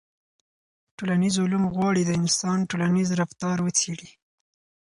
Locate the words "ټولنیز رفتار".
2.69-3.57